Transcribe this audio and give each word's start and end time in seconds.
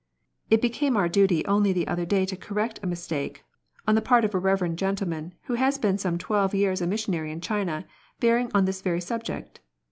It 0.49 0.63
became 0.63 0.97
our 0.97 1.07
duty 1.07 1.45
only 1.45 1.71
the 1.73 1.87
other 1.87 2.05
day 2.07 2.25
to 2.25 2.35
correct 2.35 2.79
a 2.81 2.87
mistake, 2.87 3.45
on 3.87 3.93
the 3.93 4.01
part 4.01 4.25
of 4.25 4.33
a 4.33 4.39
reverend 4.39 4.79
gentleman 4.79 5.35
who 5.43 5.53
has 5.53 5.77
been 5.77 5.99
some 5.99 6.17
twelve 6.17 6.55
years 6.55 6.81
a 6.81 6.87
missionary 6.87 7.31
in 7.31 7.39
China, 7.39 7.85
bearing 8.19 8.49
on 8.51 8.65
this 8.65 8.81
very 8.81 8.99
subject. 9.01 9.59